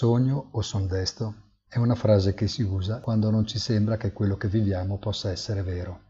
[0.00, 4.12] Sogno o son desto è una frase che si usa quando non ci sembra che
[4.12, 6.02] quello che viviamo possa essere vero.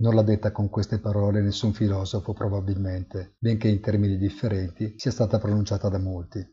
[0.00, 5.38] Non l'ha detta con queste parole nessun filosofo probabilmente, benché in termini differenti sia stata
[5.38, 6.46] pronunciata da molti.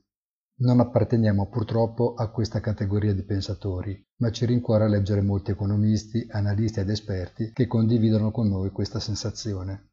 [0.60, 6.80] Non apparteniamo purtroppo a questa categoria di pensatori, ma ci rincuora leggere molti economisti, analisti
[6.80, 9.90] ed esperti che condividono con noi questa sensazione.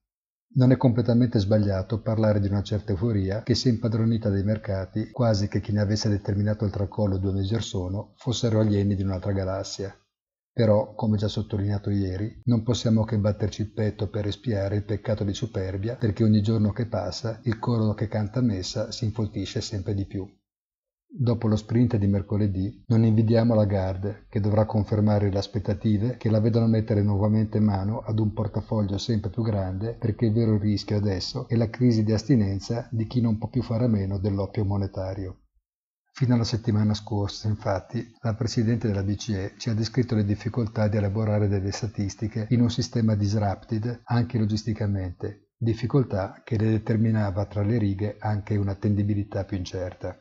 [0.57, 5.11] Non è completamente sbagliato parlare di una certa euforia che si è impadronita dei mercati,
[5.11, 9.03] quasi che chi ne avesse determinato il tracollo due mesi or sono fossero alieni di
[9.03, 9.95] un'altra galassia.
[10.51, 15.25] Però, come già sottolineato ieri, non possiamo che batterci il petto per espiare il peccato
[15.25, 19.93] di superbia, perché ogni giorno che passa il coro che canta messa si infoltisce sempre
[19.93, 20.27] di più.
[21.09, 26.29] Dopo lo sprint di mercoledì, non invidiamo la Lagarde, che dovrà confermare le aspettative che
[26.29, 30.97] la vedono mettere nuovamente mano ad un portafoglio sempre più grande, perché il vero rischio
[30.97, 34.65] adesso è la crisi di astinenza di chi non può più fare a meno dell'oppio
[34.65, 35.43] monetario.
[36.13, 40.97] Fino alla settimana scorsa, infatti, la Presidente della BCE ci ha descritto le difficoltà di
[40.97, 47.79] elaborare delle statistiche in un sistema disrupted anche logisticamente, difficoltà che le determinava tra le
[47.79, 50.19] righe anche un'attendibilità più incerta.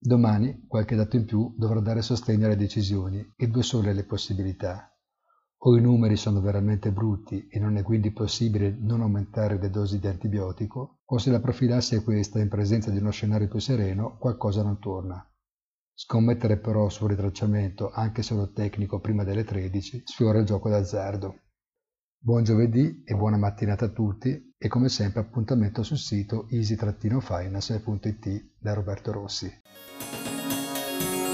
[0.00, 4.96] Domani qualche dato in più dovrà dare sostegno alle decisioni e due sole le possibilità.
[5.62, 9.98] O i numeri sono veramente brutti e non è quindi possibile non aumentare le dosi
[9.98, 14.16] di antibiotico, o se la profilassi è questa in presenza di uno scenario più sereno,
[14.18, 15.20] qualcosa non torna.
[15.92, 21.40] Scommettere però sul ritracciamento, anche solo tecnico, prima delle 13, sfiora il gioco d'azzardo.
[22.20, 28.74] Buon giovedì e buona mattinata a tutti e come sempre appuntamento sul sito easy-finance.it da
[28.74, 29.52] Roberto Rossi.
[30.98, 31.27] Bye.